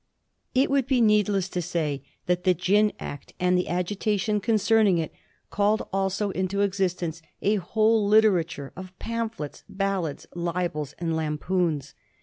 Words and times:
It 0.55 0.71
would 0.71 0.87
be 0.87 0.99
needless 0.99 1.47
to 1.49 1.61
say 1.61 2.01
that 2.25 2.43
the 2.43 2.55
Gin 2.55 2.91
Act 2.99 3.35
and 3.39 3.55
the 3.55 3.67
agitation 3.69 4.39
concerning 4.39 4.97
it 4.97 5.13
called 5.51 5.87
also 5.93 6.31
into 6.31 6.61
existence 6.61 7.21
a 7.43 7.57
whole 7.57 8.07
literature 8.07 8.73
of 8.75 8.97
pamphlets, 8.97 9.63
ballads, 9.69 10.25
libels, 10.33 10.93
and 10.97 11.15
lampoons. 11.15 11.93